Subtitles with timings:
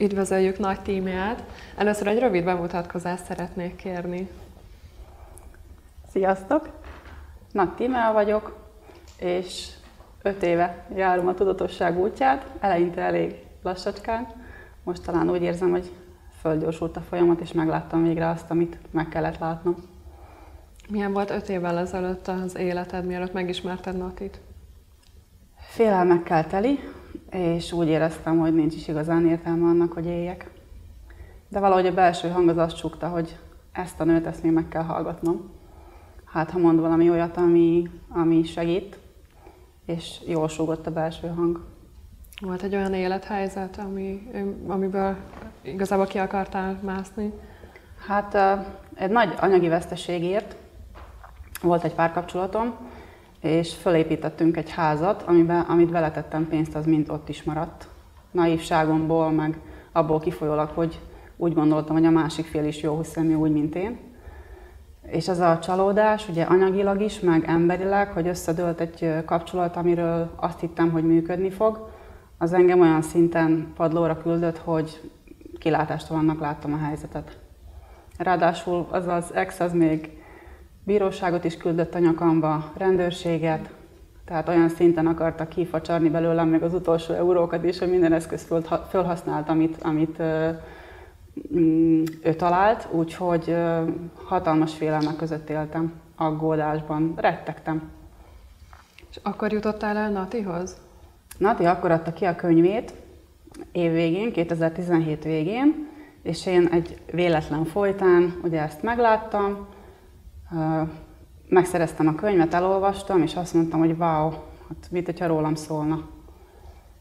[0.00, 1.44] Üdvözöljük nagy tímját.
[1.76, 4.28] Először egy rövid bemutatkozást szeretnék kérni.
[6.10, 6.68] Sziasztok!
[7.52, 8.56] Nagy Tímea vagyok,
[9.18, 9.68] és
[10.22, 14.26] öt éve járom a tudatosság útját, eleinte elég lassacskán.
[14.84, 15.92] Most talán úgy érzem, hogy
[16.40, 19.76] földgyorsult a folyamat, és megláttam végre azt, amit meg kellett látnom.
[20.88, 24.40] Milyen volt öt évvel ezelőtt az életed, mielőtt megismerted Natit?
[25.56, 26.78] Félelmekkel teli,
[27.30, 30.50] és úgy éreztem, hogy nincs is igazán értelme annak, hogy éljek.
[31.48, 33.38] De valahogy a belső hang az azt csukta, hogy
[33.72, 35.50] ezt a nőt, ezt még meg kell hallgatnom.
[36.24, 38.98] Hát, ha mond valami olyat, ami, ami segít,
[39.86, 41.60] és jól súgott a belső hang.
[42.40, 44.30] Volt egy olyan élethelyzet, ami,
[44.66, 45.16] amiből
[45.62, 47.32] igazából ki akartál mászni?
[48.06, 48.36] Hát
[48.94, 50.56] egy nagy anyagi veszteségért
[51.62, 52.74] volt egy párkapcsolatom,
[53.40, 57.88] és fölépítettünk egy házat, amiben, amit beletettem pénzt, az mind ott is maradt.
[58.30, 59.58] Naívságomból, meg
[59.92, 61.00] abból kifolyólag, hogy
[61.36, 63.98] úgy gondoltam, hogy a másik fél is jó hiszemű úgy, mint én.
[65.06, 70.60] És ez a csalódás, ugye anyagilag is, meg emberileg, hogy összedőlt egy kapcsolat, amiről azt
[70.60, 71.88] hittem, hogy működni fog,
[72.38, 75.10] az engem olyan szinten padlóra küldött, hogy
[75.58, 77.38] kilátástalannak láttam a helyzetet.
[78.18, 80.18] Ráadásul az az ex az még
[80.88, 83.70] bíróságot is küldött a nyakamba, rendőrséget,
[84.24, 88.54] tehát olyan szinten akartak kifacsarni belőlem még az utolsó eurókat is, hogy minden eszközt
[88.88, 90.22] felhasznált, amit, amit
[91.56, 93.56] mm, ő talált, úgyhogy
[94.24, 97.90] hatalmas félelmek között éltem, aggódásban, rettegtem.
[99.10, 100.76] És akkor jutottál el Natihoz?
[101.38, 102.92] Nati akkor adta ki a könyvét,
[103.72, 105.88] év végén, 2017 végén,
[106.22, 109.66] és én egy véletlen folytán ugye ezt megláttam,
[111.48, 114.30] megszereztem a könyvet, elolvastam, és azt mondtam, hogy wow,
[114.68, 115.94] hát mit, hogyha rólam szólna.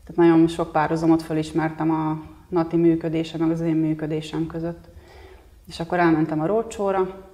[0.03, 4.85] Tehát nagyon sok párhuzamot felismertem a Nati működése, meg az én működésem között.
[5.67, 7.25] És akkor elmentem a rócsóra,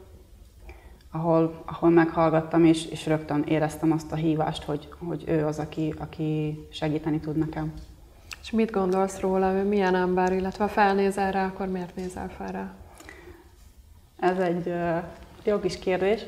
[1.12, 5.94] ahol, ahol meghallgattam, és, és rögtön éreztem azt a hívást, hogy, hogy ő az, aki,
[5.97, 7.73] aki segíteni tud nekem.
[8.41, 12.52] És mit gondolsz róla, ő milyen ember, illetve ha felnézel rá, akkor miért nézel fel
[12.52, 12.73] rá?
[14.19, 14.73] Ez egy
[15.45, 16.25] jó kis kérdés.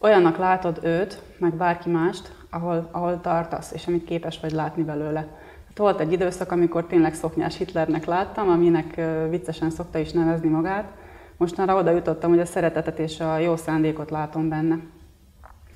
[0.00, 5.20] Olyannak látod őt, meg bárki mást, ahol, ahol tartasz, és amit képes vagy látni belőle.
[5.66, 9.00] Hát volt egy időszak, amikor tényleg szoknyás Hitlernek láttam, aminek
[9.30, 10.92] viccesen szokta is nevezni magát.
[11.36, 14.78] Mostanra oda jutottam, hogy a szeretetet és a jó szándékot látom benne.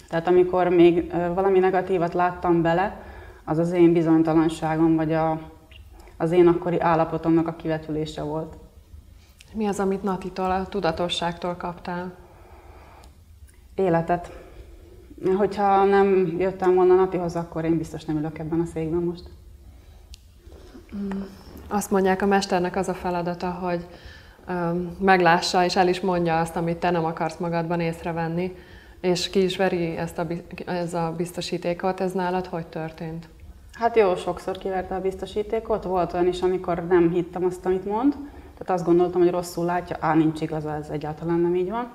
[0.08, 3.00] Tehát amikor még valami negatívat láttam bele,
[3.44, 5.40] az az én bizonytalanságom, vagy a,
[6.16, 8.56] az én akkori állapotomnak a kivetülése volt.
[9.52, 12.12] Mi az, amit Natitól, a tudatosságtól kaptál?
[13.78, 14.32] Életet.
[15.36, 19.22] Hogyha nem jöttem volna Natihoz, akkor én biztos nem ülök ebben a székben most.
[20.96, 21.20] Mm.
[21.68, 23.86] Azt mondják, a mesternek az a feladata, hogy
[24.98, 28.54] meglássa és el is mondja azt, amit te nem akarsz magadban észrevenni,
[29.00, 30.26] és ki is veri ezt a,
[30.66, 32.00] ez a biztosítékot.
[32.00, 33.28] Ez nálad hogy történt?
[33.72, 35.84] Hát jó, sokszor kiverte a biztosítékot.
[35.84, 38.12] Volt olyan is, amikor nem hittem azt, amit mond.
[38.58, 39.96] Tehát azt gondoltam, hogy rosszul látja.
[40.00, 41.90] Á, nincs igaza, ez egyáltalán nem így van.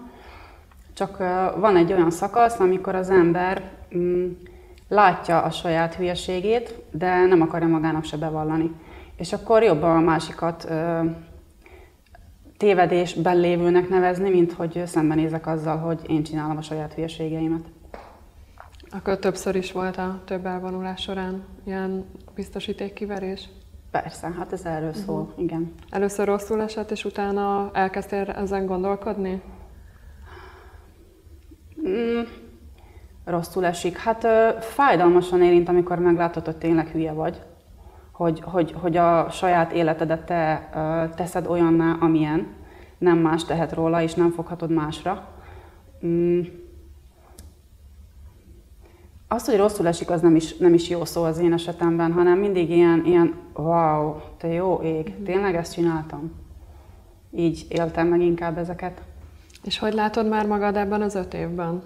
[0.94, 1.18] Csak
[1.58, 3.64] van egy olyan szakasz, amikor az ember
[3.98, 4.32] mm,
[4.88, 8.72] látja a saját hülyeségét, de nem akarja magának se bevallani.
[9.16, 11.00] És akkor jobban a másikat ö,
[12.58, 17.66] tévedésben lévőnek nevezni, mint hogy szembenézek azzal, hogy én csinálom a saját hülyeségeimet.
[18.92, 22.06] Akkor többször is volt a több elvonulás során ilyen
[22.36, 23.50] biztosítékkiverés?
[23.92, 25.04] Persze, hát ez erről uh-huh.
[25.04, 25.74] szól, igen.
[25.90, 29.42] Először rosszul esett, és utána elkezdtél ezen gondolkodni?
[31.94, 32.22] Mm,
[33.26, 33.98] rosszul esik.
[33.98, 34.28] Hát
[34.60, 37.42] fájdalmasan érint, amikor meglátod, hogy tényleg hülye vagy.
[38.12, 40.70] Hogy, hogy, hogy a saját életedet te
[41.16, 42.48] teszed olyanná, amilyen.
[42.98, 45.28] Nem más tehet róla, és nem foghatod másra.
[46.06, 46.42] Mm,
[49.28, 52.40] az, hogy rosszul esik, az nem is, nem is jó szó az én esetemben, hanem
[52.40, 56.32] mindig ilyen, ilyen wow, te jó ég, tényleg ezt csináltam.
[57.32, 59.02] Így éltem meg inkább ezeket.
[59.64, 61.82] És hogy látod már magad ebben az öt évben?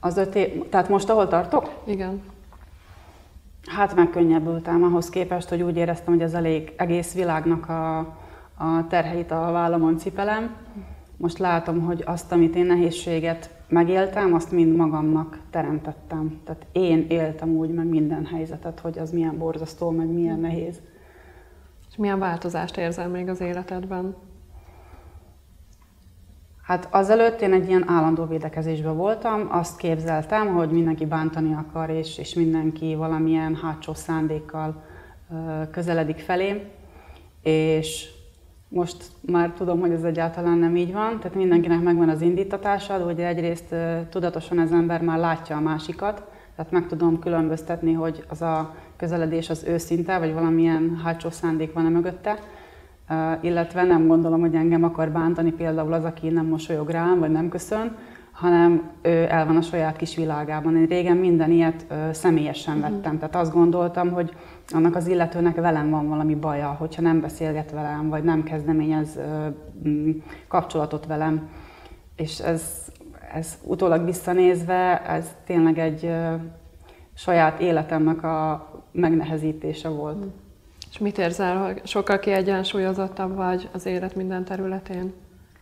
[0.00, 1.70] Az öt év, tehát most ahol tartok?
[1.84, 2.22] Igen.
[3.66, 7.98] Hát megkönnyebbültem ahhoz képest, hogy úgy éreztem, hogy ez elég egész világnak a,
[8.56, 10.56] a terheit a vállamon cipelem.
[11.16, 16.40] Most látom, hogy azt, amit én nehézséget megéltem, azt mind magamnak teremtettem.
[16.44, 20.80] Tehát én éltem úgy meg minden helyzetet, hogy az milyen borzasztó, meg milyen nehéz.
[21.90, 24.16] És milyen változást érzel még az életedben?
[26.68, 32.18] Hát azelőtt én egy ilyen állandó védekezésben voltam, azt képzeltem, hogy mindenki bántani akar, és,
[32.18, 34.82] és mindenki valamilyen hátsó szándékkal
[35.70, 36.60] közeledik felém,
[37.42, 38.08] és
[38.68, 43.26] most már tudom, hogy ez egyáltalán nem így van, tehát mindenkinek megvan az indítatása, ugye
[43.26, 43.74] egyrészt
[44.10, 46.22] tudatosan az ember már látja a másikat,
[46.56, 51.88] tehát meg tudom különböztetni, hogy az a közeledés az őszinte, vagy valamilyen hátsó szándék van-e
[51.88, 52.38] mögötte,
[53.40, 57.48] illetve nem gondolom, hogy engem akar bántani például az, aki nem mosolyog rám, vagy nem
[57.48, 57.96] köszön,
[58.32, 60.76] hanem ő el van a saját kis világában.
[60.76, 62.90] Én régen minden ilyet személyesen mhm.
[62.90, 64.34] vettem, tehát azt gondoltam, hogy
[64.68, 69.48] annak az illetőnek velem van valami baja, hogyha nem beszélget velem, vagy nem kezdeményez ö,
[70.48, 71.48] kapcsolatot velem.
[72.16, 72.92] És ez,
[73.34, 76.14] ez utólag visszanézve, ez tényleg egy
[77.14, 80.18] saját életemnek a megnehezítése volt.
[80.18, 80.28] Mhm.
[80.98, 85.12] És mit érzel, hogy sokkal kiegyensúlyozottabb vagy az élet minden területén?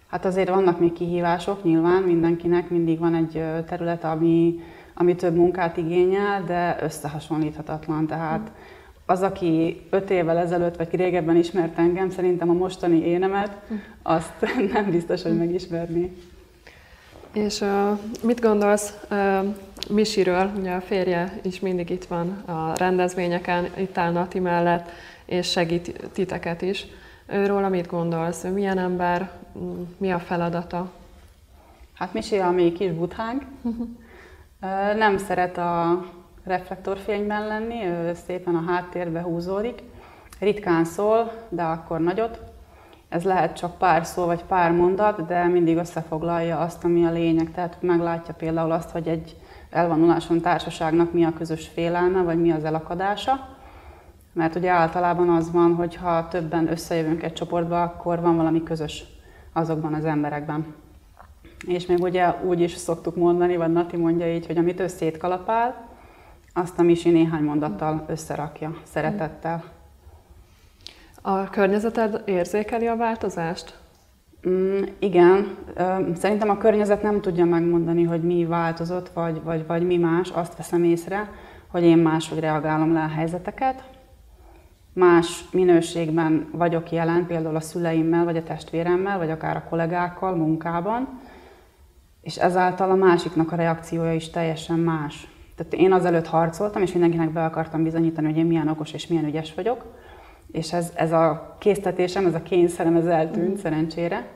[0.06, 4.60] Hát azért vannak még kihívások, nyilván mindenkinek mindig van egy terület, ami,
[4.94, 8.06] ami több munkát igényel, de összehasonlíthatatlan.
[8.06, 8.50] Tehát
[9.06, 13.56] az, aki öt évvel ezelőtt, vagy régebben ismert engem, szerintem a mostani énemet,
[14.02, 16.16] azt nem biztos, hogy megismerni.
[17.32, 19.54] És uh, mit gondolsz uh,
[19.90, 20.50] Misiről?
[20.58, 24.90] Ugye a férje is mindig itt van a rendezvényeken, itt áll Nati mellett,
[25.26, 26.86] és segít titeket is.
[27.26, 28.44] Őről mit gondolsz?
[28.44, 29.30] Ő milyen ember?
[29.96, 30.90] Mi a feladata?
[31.94, 33.42] Hát Misi a mi kis buthánk.
[34.96, 36.04] Nem szeret a
[36.44, 39.82] reflektorfényben lenni, ő szépen a háttérbe húzódik.
[40.38, 42.40] Ritkán szól, de akkor nagyot.
[43.08, 47.50] Ez lehet csak pár szó vagy pár mondat, de mindig összefoglalja azt, ami a lényeg.
[47.52, 49.36] Tehát meglátja például azt, hogy egy
[49.70, 53.55] elvonuláson társaságnak mi a közös félelme, vagy mi az elakadása
[54.36, 59.04] mert ugye általában az van, hogy ha többen összejövünk egy csoportba, akkor van valami közös
[59.52, 60.74] azokban az emberekben.
[61.66, 65.88] És még ugye úgy is szoktuk mondani, vagy Nati mondja így, hogy amit ő szétkalapál,
[66.54, 69.64] azt a Misi néhány mondattal összerakja, szeretettel.
[71.22, 73.78] A környezeted érzékeli a változást?
[74.48, 75.56] Mm, igen,
[76.14, 80.30] szerintem a környezet nem tudja megmondani, hogy mi változott, vagy, vagy, vagy mi más.
[80.30, 81.30] Azt veszem észre,
[81.66, 83.94] hogy én máshogy reagálom le a helyzeteket,
[84.96, 91.20] más minőségben vagyok jelen, például a szüleimmel, vagy a testvéremmel, vagy akár a kollégákkal munkában,
[92.20, 95.28] és ezáltal a másiknak a reakciója is teljesen más.
[95.56, 99.24] Tehát én azelőtt harcoltam, és mindenkinek be akartam bizonyítani, hogy én milyen okos és milyen
[99.24, 99.84] ügyes vagyok,
[100.52, 103.60] és ez, ez a késztetésem, ez a kényszerem, ez eltűnt mm.
[103.62, 104.26] szerencsére.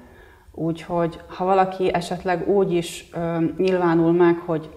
[0.53, 4.71] Úgyhogy ha valaki esetleg úgy is ö, nyilvánul meg, hogy,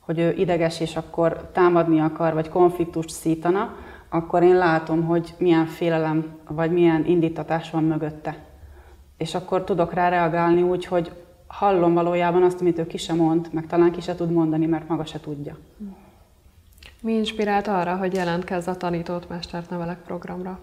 [0.00, 3.74] hogy ő ideges, és akkor támadni akar, vagy konfliktust szítana,
[4.14, 8.36] akkor én látom, hogy milyen félelem vagy milyen indítatás van mögötte.
[9.16, 11.12] És akkor tudok rá reagálni úgy, hogy
[11.46, 14.88] hallom valójában azt, amit ő ki sem mond, meg talán ki se tud mondani, mert
[14.88, 15.56] maga se tudja.
[17.00, 20.58] Mi inspirált arra, hogy jelentkezz a tanított mestert nevelek programra?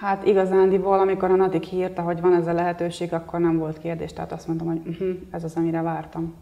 [0.00, 4.12] Hát igazándiból, amikor a Natik hírta, hogy van ez a lehetőség, akkor nem volt kérdés,
[4.12, 6.34] tehát azt mondtam, hogy uh-huh, ez az, amire vártam.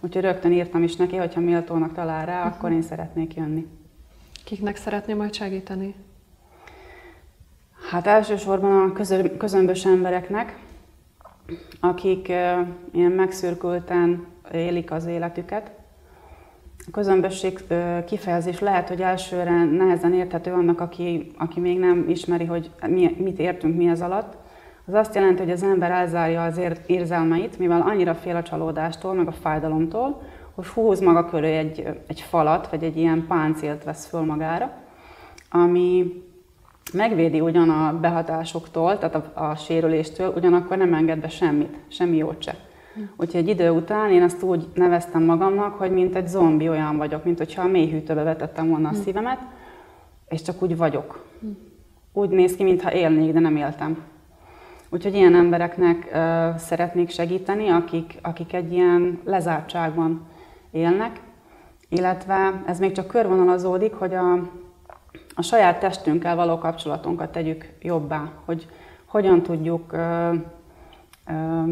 [0.00, 2.56] Úgyhogy rögtön írtam is neki, hogyha méltónak talál rá, uh-huh.
[2.56, 3.66] akkor én szeretnék jönni.
[4.44, 5.94] Kiknek szeretném majd segíteni?
[7.90, 8.92] Hát elsősorban a
[9.36, 10.58] közömbös embereknek,
[11.80, 12.28] akik
[12.92, 15.70] ilyen megszürkülten élik az életüket.
[16.86, 17.58] A közömbösség
[18.06, 23.38] kifejezés lehet, hogy elsőre nehezen érthető annak, aki, aki még nem ismeri, hogy mi, mit
[23.38, 24.36] értünk mi ez alatt.
[24.86, 29.26] Az azt jelenti, hogy az ember elzárja az érzelmeit, mivel annyira fél a csalódástól, meg
[29.26, 30.22] a fájdalomtól,
[30.54, 34.72] hogy húz maga körül egy, egy falat, vagy egy ilyen páncélt vesz föl magára,
[35.50, 36.22] ami
[36.92, 42.42] megvédi ugyan a behatásoktól, tehát a, a sérüléstől, ugyanakkor nem enged be semmit, semmi jót
[42.42, 42.56] se.
[43.16, 47.24] Úgyhogy egy idő után én azt úgy neveztem magamnak, hogy mint egy zombi olyan vagyok,
[47.24, 49.00] mint hogyha a mélyhűtőbe vetettem volna a hm.
[49.00, 49.40] szívemet,
[50.28, 51.24] és csak úgy vagyok.
[52.12, 54.02] Úgy néz ki, mintha élnék, de nem éltem.
[54.90, 60.26] Úgyhogy ilyen embereknek uh, szeretnék segíteni, akik, akik egy ilyen lezártságban
[60.74, 61.20] élnek,
[61.88, 64.32] illetve ez még csak körvonalazódik, hogy a,
[65.34, 68.68] a saját testünkkel való kapcsolatunkat tegyük jobbá, hogy
[69.04, 70.34] hogyan tudjuk ö,
[71.26, 71.62] ö,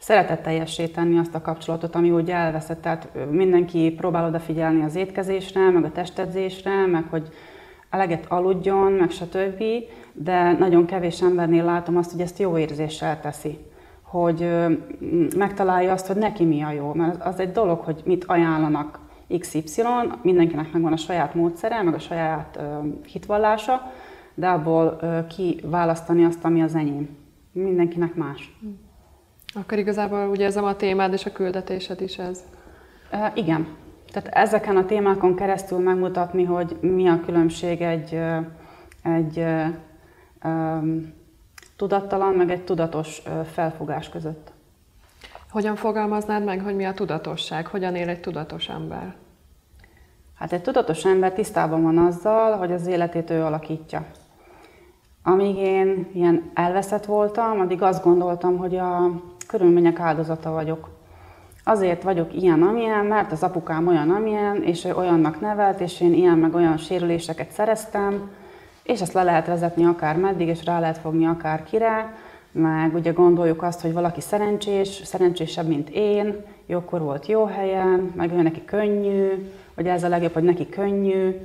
[0.00, 2.82] szeretetteljessé tenni azt a kapcsolatot, ami úgy elveszett.
[2.82, 7.28] Tehát mindenki próbál odafigyelni az étkezésre, meg a testedzésre, meg hogy
[7.90, 9.62] eleget aludjon, meg stb.,
[10.12, 13.58] de nagyon kevés embernél látom azt, hogy ezt jó érzéssel teszi
[14.10, 14.50] hogy
[15.36, 16.92] megtalálja azt, hogy neki mi a jó.
[16.94, 18.98] Mert az egy dolog, hogy mit ajánlanak
[19.38, 19.82] XY,
[20.22, 22.58] mindenkinek megvan a saját módszere, meg a saját
[23.06, 23.92] hitvallása,
[24.34, 27.08] de abból kiválasztani azt, ami az enyém.
[27.52, 28.58] Mindenkinek más.
[29.54, 32.44] Akkor igazából ugye ez a témád és a küldetésed is ez.
[33.34, 33.66] igen.
[34.12, 38.20] Tehát ezeken a témákon keresztül megmutatni, hogy mi a különbség egy,
[39.02, 39.44] egy
[40.44, 41.16] um,
[41.78, 44.50] tudattalan, meg egy tudatos felfogás között.
[45.50, 47.66] Hogyan fogalmaznád meg, hogy mi a tudatosság?
[47.66, 49.14] Hogyan él egy tudatos ember?
[50.38, 54.06] Hát egy tudatos ember tisztában van azzal, hogy az életét ő alakítja.
[55.22, 59.10] Amíg én ilyen elveszett voltam, addig azt gondoltam, hogy a
[59.48, 60.88] körülmények áldozata vagyok.
[61.64, 66.14] Azért vagyok ilyen, amilyen, mert az apukám olyan, amilyen, és ő olyannak nevelt, és én
[66.14, 68.30] ilyen meg olyan sérüléseket szereztem,
[68.88, 72.14] és ezt le lehet vezetni akár meddig, és rá lehet fogni akár kire,
[72.52, 78.32] meg ugye gondoljuk azt, hogy valaki szerencsés, szerencsésebb, mint én, jókor volt jó helyen, meg
[78.32, 81.36] ő neki könnyű, vagy ez a legjobb, hogy neki könnyű,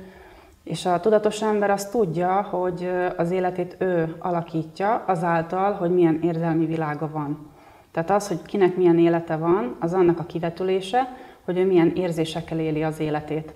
[0.62, 6.66] és a tudatos ember azt tudja, hogy az életét ő alakítja azáltal, hogy milyen érzelmi
[6.66, 7.50] világa van.
[7.92, 12.58] Tehát az, hogy kinek milyen élete van, az annak a kivetülése, hogy ő milyen érzésekkel
[12.58, 13.52] éli az életét.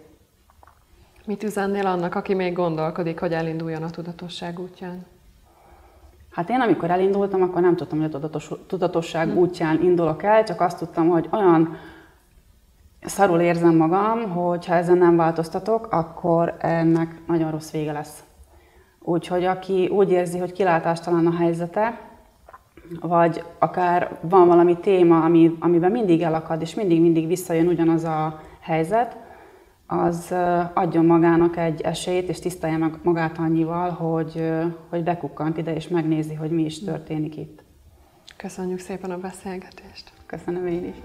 [1.28, 5.06] Mit üzennél annak, aki még gondolkodik, hogy elinduljon a tudatosság útján?
[6.30, 10.60] Hát én amikor elindultam, akkor nem tudtam, hogy a tudatos, tudatosság útján indulok el, csak
[10.60, 11.76] azt tudtam, hogy olyan
[13.00, 18.24] szarul érzem magam, hogy ha ezen nem változtatok, akkor ennek nagyon rossz vége lesz.
[19.00, 22.00] Úgyhogy aki úgy érzi, hogy kilátástalan a helyzete,
[23.00, 29.26] vagy akár van valami téma, ami, amiben mindig elakad, és mindig-mindig visszajön ugyanaz a helyzet,
[29.90, 30.34] az
[30.74, 34.50] adjon magának egy esélyt, és tisztelje meg magát annyival, hogy,
[34.88, 37.62] hogy bekukkant ide, és megnézi, hogy mi is történik itt.
[38.36, 40.12] Köszönjük szépen a beszélgetést.
[40.26, 40.96] Köszönöm én is.